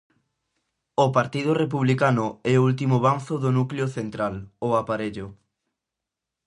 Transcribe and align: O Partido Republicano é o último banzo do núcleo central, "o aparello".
O 1.03 1.05
Partido 1.17 1.51
Republicano 1.63 2.27
é 2.53 2.53
o 2.57 2.65
último 2.69 2.95
banzo 3.07 3.35
do 3.43 3.49
núcleo 3.57 3.87
central, 3.97 4.35
"o 4.67 4.69
aparello". 4.81 5.27